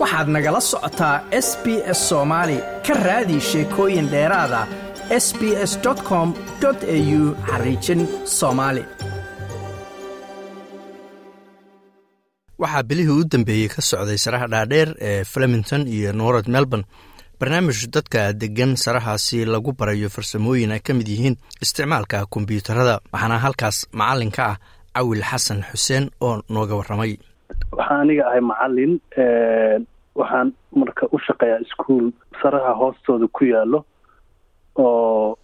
[0.00, 1.16] waxaad nagala socotaa
[1.46, 1.66] s b
[1.98, 4.60] s soomaali ka raadi sheekooyin dheeraada
[5.24, 5.40] s b
[5.70, 5.72] s
[6.08, 6.28] com
[6.68, 8.00] au xariijin
[8.38, 8.82] soomaali
[12.62, 16.86] waxaa bilihii u dambeeyey ka socday saraha dhaadheer ee flemington iyo norad melbourne.
[17.40, 23.76] Barnaamij dadka degan sarahaasi lagu barayo farsamooyin ay ka mid yihiin isticmaalka kombyuutarada waxaana halkaas
[23.98, 24.56] macallinka ah
[24.96, 27.12] cawil xasan xuseen oo nooga warramay
[27.76, 28.92] waxaan aniga ahay macalin
[30.20, 30.48] waxaan
[30.80, 32.10] marka u shaqeeyaa ischool
[32.42, 33.84] saraha hoostooda ku yaalo
[34.76, 35.38] oo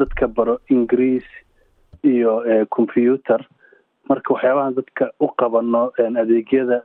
[0.00, 1.26] dadka baro ingiriis
[2.12, 2.32] iyo
[2.74, 3.40] combyuter
[4.08, 5.82] marka waxyaabahan dadka u qabano
[6.22, 6.78] adeegyada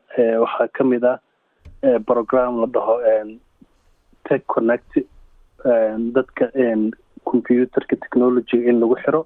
[0.44, 1.18] waxaa ka mid ah
[2.10, 2.96] program la dhaho
[4.30, 4.92] tech connect
[6.16, 6.46] dadka
[7.26, 9.22] computerka technologyga in lagu xiro.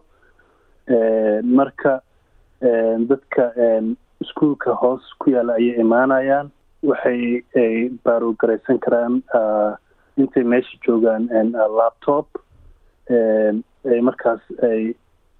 [1.43, 1.99] Marka
[3.09, 3.43] dadka
[4.23, 6.47] ischoolka hoos ku yaalla ayay imaanayaan.
[6.89, 9.15] Waxay ay baarogaraysan karaan
[10.17, 11.27] intay meesha joogaan
[11.79, 12.27] laptop
[13.91, 14.93] ay markaas ay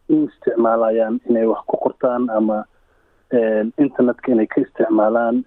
[0.10, 2.64] u isticmaalayaan inay wax ku qortaan ama
[3.84, 5.44] internetka inay ka isticmaalaan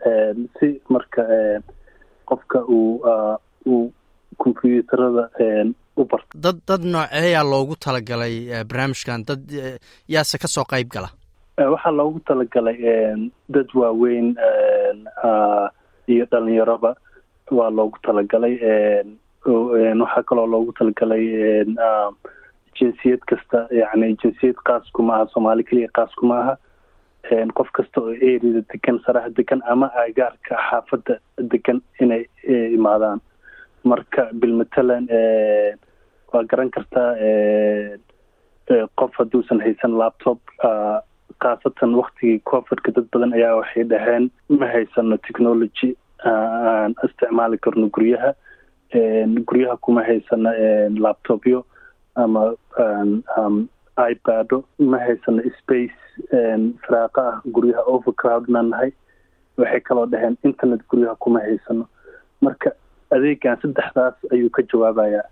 [0.58, 1.22] si marka
[2.28, 3.02] qofka uu
[3.66, 3.92] uu
[4.42, 5.24] combyuutarada
[5.96, 6.32] u barto.
[6.44, 8.34] Dad dad nooceeyaa loogu talagalay
[8.68, 9.24] barnaamijkan?
[9.28, 9.42] Dad
[10.08, 11.10] yaase ka soo qayb gala
[11.58, 12.78] waxaa loogu talagalay
[13.48, 14.34] dad waaweyn
[16.08, 16.94] iyo dhalinyaroba
[17.50, 18.56] waa loogu talagalay
[19.44, 21.24] waxaa kaloo loogu talagalay
[22.78, 26.56] jinsiyad kasta yani jinsiyad kaas kuma aha soomaali keliya kaas kuma aha
[27.54, 33.20] qof kasta oo erida degan saraha degan ama agaarka xaafadda degan inay imaadaan.
[33.84, 35.06] Marka bilmatalan
[36.32, 37.12] waa garan kartaa
[38.96, 40.38] qof hadduusan haysan laptop
[41.42, 45.90] khaasatan waktigii covidka dad badan ayaa waxay dhaheen ma haysano technology
[46.32, 48.30] aan isticmaali karno guryaha
[49.48, 50.50] guryaha kuma haysano
[51.04, 51.64] laptopyo
[52.14, 52.42] ama
[54.12, 55.98] ipado ma haysano space
[56.82, 58.90] firaaqa ah guryaha overcrowdna nahay.
[59.58, 61.84] Waxay kaloo dhaheen internet guryaha kuma haysano.
[62.40, 62.72] Marka
[63.10, 65.24] adeegan saddexdaas ayuu ka jawaabayaa.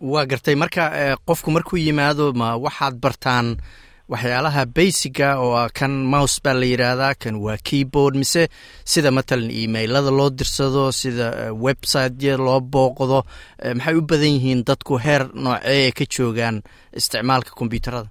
[0.00, 0.54] Waa gartay.
[0.54, 3.56] Marka qofku markuu yimaado ma waxaad bartaan
[4.12, 8.48] waxyaalaha basiga oo kan mouse baa la yidhaahdaa kan waa keyboard mise
[8.92, 11.26] sida matalan emailada loo dirsado sida
[11.66, 13.18] websitya loo booqdo
[13.78, 16.56] maxay u badan yihiin dadku heer noocee ka joogaan
[17.00, 18.08] isticmaalka combyuutarada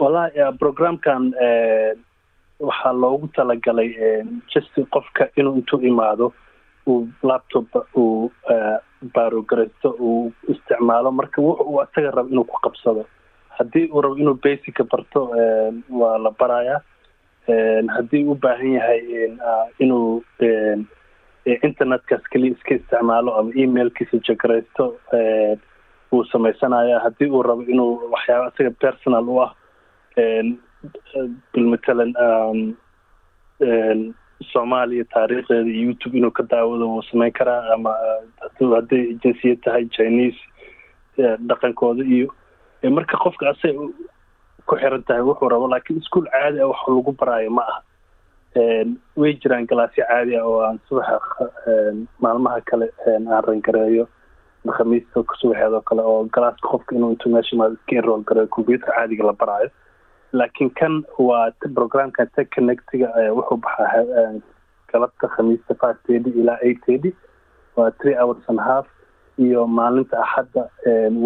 [0.00, 1.22] wallahi programkan
[2.68, 3.90] waxaa loogu talagalay
[4.52, 6.32] just qofka inuu intuu imaado
[6.86, 8.32] uu laptop uu
[9.14, 13.04] baarogaraysto uu isticmaalo marka wux uu asaga rabo inuu ku qabsado
[13.58, 15.30] haddii uu rabo inuu basica barto
[15.90, 16.80] waa la barayaa.
[17.96, 19.00] Haddii u baahan yahay
[19.78, 20.22] inuu
[21.62, 24.96] internetkaas keliya iska isticmaalo ama emailkiisa jegaraysto
[26.12, 29.50] wuu samaysanaya haddii uu rabo inuu waxyaaba isaga personal u ah
[31.52, 32.12] bilmatalan
[34.52, 37.94] soomaaliya taariikhdeeda iyo youtube inuu ka daawado wuu samayn karaa ama
[38.74, 40.38] hadday jinsiyad tahay chinese
[41.46, 42.34] dhaqankooda iyo
[42.90, 43.72] marka qofka asay
[44.66, 47.80] ku xiran tahay wuxuu rabo laakiin ischool caadi ah wax lagu baraayo ma aha.
[49.16, 51.48] Way jiraan galaasyo caadi ah oo aan subaxa
[52.20, 54.06] maalmaha kale aan rangareeyo
[54.76, 59.24] khamiista subaxeed oo kale oo galaaska qofka inuu intuu meesha iska enroll gareeyo combyuutar caadiga
[59.26, 59.70] la baraayo.
[60.32, 63.08] Laakiin kan waa programkan tech connectiga
[63.38, 64.40] wuxuu baxaa
[64.92, 67.12] galabta khamiista five thirty ilaa eight thirty
[67.76, 68.86] waa three hours and half
[69.38, 70.68] iyo maalinta axadda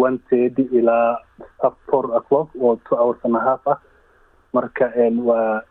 [0.05, 1.17] one thirty ilaa
[1.89, 3.77] four o'clock oo two hours and half ah.
[4.53, 4.89] Marka
[5.29, 5.61] waa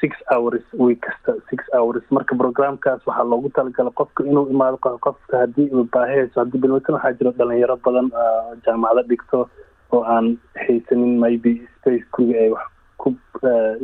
[0.00, 2.02] six hours week kasta six hours.
[2.10, 6.94] Marka programkaas waxaa loogu talagalay qofka inuu imaado qofka haddii uu baahi hayso haddii bilmatan
[6.94, 8.10] waxaa jiro dhalinyaro badan
[8.66, 9.48] jaamacado dhigto
[9.92, 12.66] oo aan haysanin maybe space kuriga ay wax
[12.98, 13.14] ku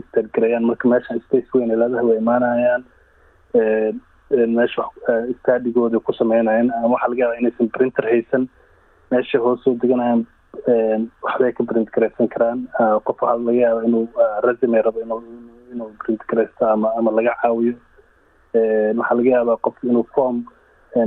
[0.00, 0.65] istargarayaan.
[0.71, 2.82] Marka meeshan space weyn ay leedahay way imaanayaan
[4.56, 4.84] meesha
[5.40, 6.70] stadigooda ku sameynayaan.
[6.92, 8.48] Waxaa laga yaabaa inaysan printer haysan
[9.10, 10.26] meesha hoosoo deganayaan
[11.22, 12.69] waxbay ka print garaysan karaan.
[13.04, 14.08] Qof waxaa laga yaaba inuu
[14.46, 15.00] resume rabo
[15.72, 17.75] inuu print garaysto ama ama laga caawiyo.
[18.98, 20.44] Waxaa laga yaabaa qofka inuu form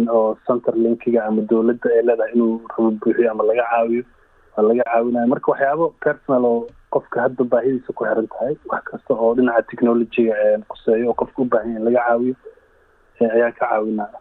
[0.09, 4.03] oo center linkiga ama dowladda ay leedahay inuu rabo buuxiyo ama laga caawiyo
[4.57, 5.27] waa laga caawinaya.
[5.27, 10.35] Marka waxyaabo personal oo qofka hadda baahidiisa ku xiran tahay wax kasta oo dhinaca technologyga
[10.67, 12.35] quseeyo oo qofka u baahan in laga caawiyo
[13.21, 14.17] ayaan ka caawinaya.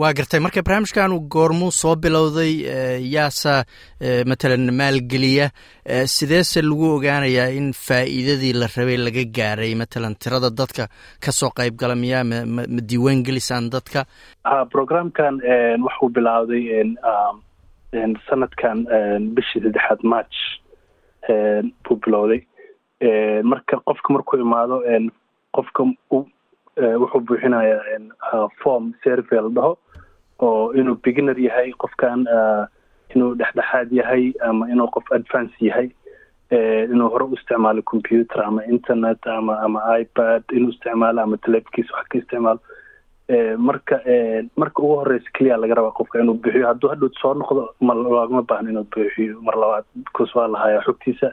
[0.00, 2.52] Waa gartay marka barnaamijkan goormuu soo bilowday
[3.14, 3.64] yaasa
[4.30, 5.50] matalan maalgeliya
[6.14, 10.86] sideese lagu ogaanayaa in faa'iidadii la rabay laga gaaray matalan tirada dadka
[11.24, 14.06] ka soo qayb gala miyaa ma diiwaan gelisaan dadka?
[14.44, 15.42] Ha programkan
[15.86, 16.64] waxuu bilowday
[18.28, 18.86] sanadkan
[19.36, 20.36] bishii saddexaad march
[21.84, 22.40] buu bilowday.
[23.42, 24.80] Marka qofka markuu imaado
[25.56, 25.82] qofka
[27.02, 29.78] wuxuu buuxinayaa form servey la dhaho
[30.40, 32.24] oo inuu beginner yahay qofkan
[33.14, 35.90] inuu dhexdhexaad yahay ama inuu qof advance yahay.
[36.92, 42.06] Inuu hore u isticmaalo computer ama internet ama ama ipad inuu isticmaalo ama telefonkiisa wax
[42.08, 42.60] ka isticmaalo.
[43.58, 44.00] Marka
[44.56, 46.66] marka ugu horeysa keliya laga rabaa qofka inuu buuxiyo.
[46.66, 49.40] Hadduu hadhow soo noqdo ma loogama baahno inuu buuxiyo.
[49.42, 51.30] Mar labaad bcause waa lahayaa xogtiisa.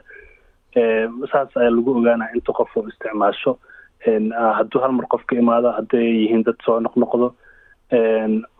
[1.32, 3.58] Saas ayaa lagu ogaanaya inta qof oo isticmaasho
[4.06, 7.32] hadduu hal mar qof ka imaado hadday yihiin dad soo noqnoqdo.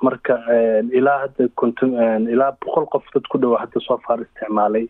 [0.02, 0.35] Marka
[0.99, 1.79] ilaa hadda cont
[2.35, 4.88] ilaa boqol qof dad ku dhawa hadda soo faar isticmaalay.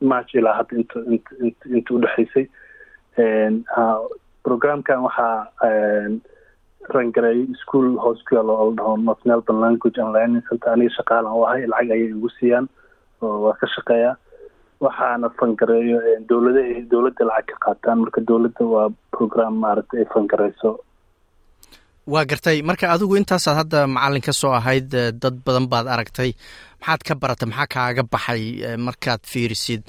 [0.00, 2.46] March ilaa hadda int int int inta udhexaysay
[4.44, 5.50] programkan waxaa
[6.94, 9.94] rangareeyay school hospital oo la dhaho north melbourne language
[10.50, 12.66] center aniga shaqaalan u ahay lacag ayay igu siiyaan
[13.22, 14.16] oo waa ka shaqeeyaa
[14.84, 15.98] waxaana fangareeyo
[16.30, 17.98] dowladda dowladda lacag ka qaataan.
[18.02, 20.70] Marka dowladda waa program maaragtay ay fangareyso
[22.12, 22.58] waa gartay.
[22.68, 24.88] Marka adigu intaasaad hadda macalin ka soo ahayd
[25.22, 26.30] dad badan baad aragtay.
[26.80, 28.42] Maxaad ka baratay maxaa kaaga baxay
[28.86, 29.82] markaad fiirisid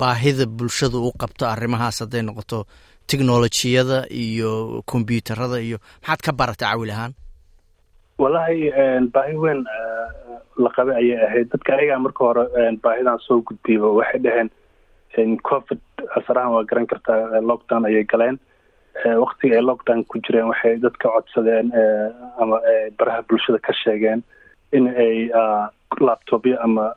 [0.00, 2.58] baahida bulshada u qabto arrimahaas hadday noqoto
[3.10, 4.50] technolojiyada iyo
[4.90, 7.12] combyuuterada iyo maxaad ka baratay cawil ahaan
[8.18, 8.70] wallahi
[9.14, 9.64] baahi weyn
[10.58, 11.48] la qabe ayay ahayd.
[11.52, 12.44] Dadka ayagaa marka hore
[12.82, 15.80] baahidan soo gudbiyba waxay dhaheen covid
[16.18, 18.38] asarahan waa garan kartaa lockdown ayay galeen.
[19.24, 21.70] Waktiga ay lockdown ku jireen waxay dadka codsadeen
[22.42, 22.58] ama
[22.98, 24.22] baraha bulshada ka sheegeen
[24.72, 25.30] in ay
[26.00, 26.92] laptopyo ama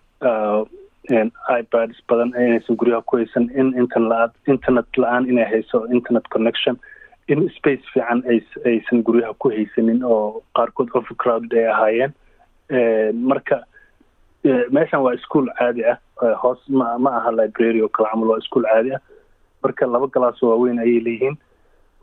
[1.59, 6.77] ipads badan inaysan guryaha ku haysan in internet internet la'aan inay hayso internet connection
[7.33, 12.13] in space fiican aysan guryaha ku haysanin oo qaarkood overcrowded ay ahaayeen.
[13.31, 13.63] Marka
[14.75, 15.97] meeshan waa ischool caadi ah.
[16.43, 19.01] Hoos ma ma aha library oo kale camal waa ischool caadi ah.
[19.63, 21.37] Marka laba galaas waaweyn ayay leeyihiin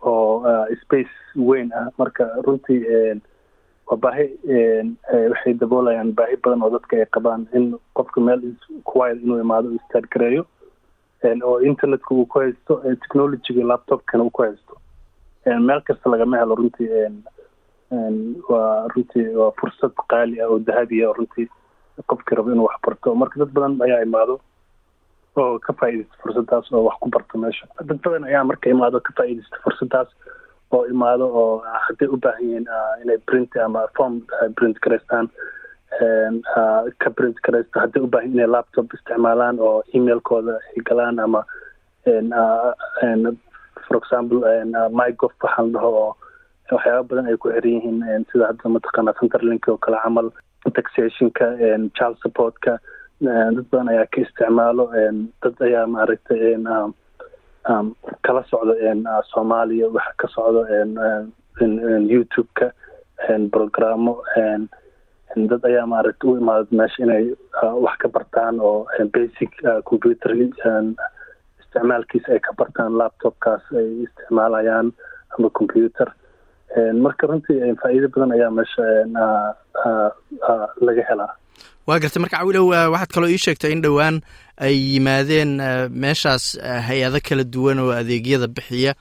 [0.02, 0.44] oo
[0.82, 1.86] space weyn ah.
[1.98, 2.82] Marka runtii
[3.90, 4.26] waa baahi
[5.32, 8.42] waxay daboolayaan baahi badan oo dadka ay qabaan in qofka meel
[8.84, 10.46] quiet inuu imaado u start gareeyo
[11.44, 14.76] oo internetka uu ku haysto technologyga laptopkana uu ku haysto
[15.46, 16.88] meel kasta lagama helo runtii
[18.48, 21.48] waa runtii waa fursad qaali ah oo dahabiya oo runtii
[22.06, 23.14] qofkii rabo inuu wax barto.
[23.14, 24.40] Marka dad badan ayaa imaado
[25.36, 27.66] oo ka faa'iidaysta fursaddaas oo wax ku barto meesha.
[27.84, 30.08] Dad badan ayaa marka imaado ka faa'iidaysta fursaddaas
[30.70, 32.66] oo imaado oo hadday u baahan yihiin
[33.04, 34.20] inay print ama form
[34.56, 35.28] print garaystaan
[36.98, 41.44] ka print garaysto hadday u baahan inay laptop isticmaalaan oo emailkooda ay galaan ama
[43.88, 44.40] for example
[45.00, 46.12] mygof waxaa la dhaho oo
[46.72, 50.28] waxyaaba badan ay ku xiran yihiin sida hadda mataqaana centerlink oo kale camal
[50.78, 51.46] taxationka
[51.98, 52.72] child supportka
[53.26, 54.84] dad badan ayaa ka isticmaalo
[55.42, 56.42] dad ayaa maaragtay
[58.26, 58.74] kala socdo
[59.32, 60.60] soomaaliya waxa ka socdo
[62.12, 62.66] youtube-ka
[63.52, 64.14] programo
[65.50, 67.24] dad ayaa maaragtay u imaado meesha inay
[67.84, 68.86] wax ka bartaan oo
[69.16, 69.50] basic
[69.84, 70.30] computer
[71.68, 74.88] isticmaalkiisa ay ka bartaan laptopkaas ay isticmaalayaan
[75.36, 76.08] ama computer.
[77.04, 78.82] Marka runtii faa'iido badan ayaa meesha
[80.86, 81.32] laga helaa.
[81.86, 82.20] Waa gartay.
[82.22, 84.20] Marka cawilow waxaad kaloo ii sheegtay in dhowaan
[84.60, 85.52] ay yimaadeen
[86.02, 86.44] meeshaas
[86.88, 88.92] hay'ado kala duwan oo adeegyada bixiya.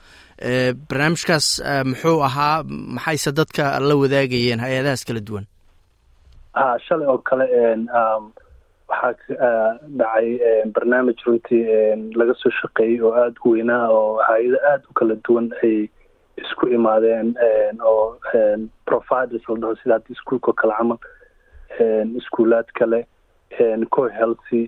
[0.88, 1.46] Barnaamijkaas
[1.90, 2.62] muxuu ahaa
[2.96, 5.44] maxayse dadka la wadaagayeen hay'adahaas kala duwan?
[6.54, 7.44] Ha shalay oo kale
[8.88, 10.28] waxaa dhacay
[10.74, 11.62] barnaamij runtii
[12.20, 15.88] laga soo shaqeeyey oo aada u weynaa oo hay'ado aada u kala duwan ay
[16.42, 17.34] isku imaadeen
[17.90, 18.16] oo
[18.88, 20.98] providers la dhaho sida hadda iskuolka kale camal
[22.20, 23.00] iskuulaad kale
[23.94, 24.62] co healthy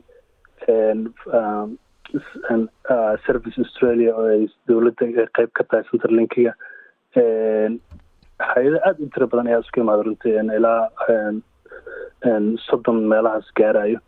[3.27, 6.53] service australia oo ay dowladda qeyb ka tahay centerlinkiga
[8.51, 10.83] hay'ado aada u tiro badan ayaa isku imaada runtii ilaa
[12.69, 13.99] soddon meelahaas gaarayo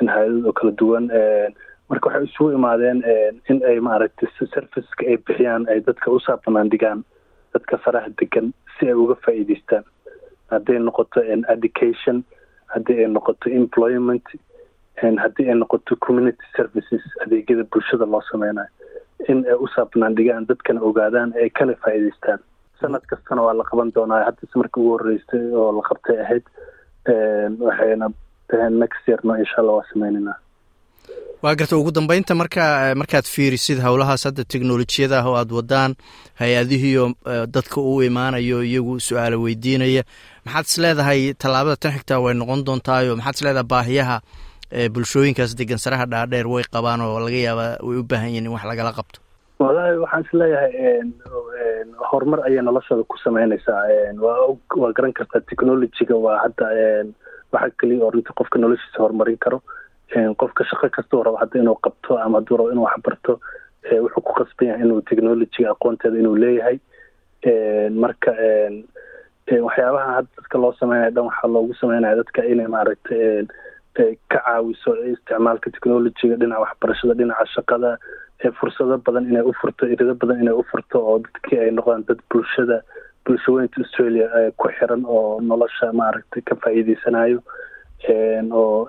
[0.00, 1.06] hay'adad oo kala duwan
[1.90, 3.02] marka waxay isugu imaadeen
[3.50, 7.04] in ay maaragtay serviceka ay bixiyaan ay dadka usaa banaandhigaan
[7.54, 9.84] dadka faraha degan si ay uga faa'iidaystaan.
[10.50, 11.20] Hadday noqoto
[11.54, 12.24] education
[12.74, 14.24] haddii ay noqoto employment
[14.96, 18.68] haddii ay noqoto community services adeegyada bulshada loo sameynayo
[19.28, 22.40] in ay usaa banaandhigaan dadkana ogaadaan ay kana faa'iidaystaan.
[22.80, 24.24] Sanad kastana waa la qaban doonaa.
[24.26, 26.44] Haddase marka ugu horreysay oo la qabtay ahayd
[27.60, 28.08] waxayna
[28.82, 30.34] next yearna insha allah waa sameynayna
[31.44, 32.62] waa garta ugu dambeynta marka
[33.00, 35.94] markaad fiirisid howlahaas hadda teknolojiyada ah oo aada wadaan
[36.40, 37.04] hay'adihiiyo
[37.56, 40.02] dadka u imaanayo iyagu su'aalo weydiinaya.
[40.46, 43.16] Maxaad is leedahay tallaabada tan xigtaa way noqon doontaayo?
[43.16, 44.16] Maxaad is leedahay baahiyaha
[44.94, 48.64] bulshooyinkaas degan saraha dhaadheer way qabaan oo laga yaaba way u baahan yihiin in wax
[48.70, 49.18] lagala qabto?
[49.62, 50.72] Wallaahi waxaan is leeyahay
[52.10, 53.82] horumar ayay noloshooda ku sameynaysaa.
[54.24, 56.66] Waa waa garan kartaa technologyga waa hadda
[57.52, 59.62] waxa keliya oo runtii qofka noloshiisa horumarin karo.
[60.40, 63.40] Qofka shaqo kastuu rabo hadda inuu qabto ama hadduu rabo inuu waxbarto
[64.04, 66.78] wuxuu ku qasban yahay inuu technologyga aqoonteeda inuu leeyahay.
[68.02, 68.32] Marka
[69.66, 73.46] waxyaabaha hadda dadka loo sameynaya dhan waxaa loogu sameynaya dadka inay maaragtay
[73.96, 77.90] ka caawiso isticmaalka technologyga dhinaca waxbarashada dhinaca shaqada
[78.60, 82.20] fursado badan inay u furto irido badan inay u furto oo dadkii ay noqdaan dad
[82.30, 82.80] bulshada
[83.26, 84.26] bulshaweynta australia
[84.60, 87.38] ku xiran oo nolosha maaragtay ka faa'iideysanayo
[88.60, 88.88] oo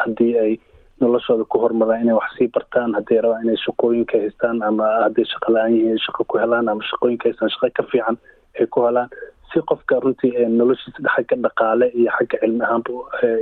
[0.00, 0.52] haddii ay
[1.00, 5.48] noloshooda ku hormaraan inay wax sii bartaan hadday rabaan inay shaqooyinka haystaan ama hadday shaqo
[5.54, 8.16] la'aan yihiin shaqo ku helaan ama shaqooyinka haystaan shaqo ka fiican
[8.60, 9.08] ay ku helaan
[9.52, 12.92] si qofka runtii noloshiisa xagga dhaqaale iyo xagga cilmi ahaanba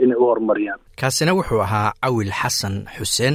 [0.05, 3.35] inay u horumariyaan kaasina wuxuu ahaa cawil xasan xuseen